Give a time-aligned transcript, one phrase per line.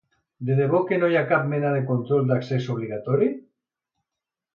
[0.49, 3.29] De debò que no hi ha cap mena de control d'accés obligatori?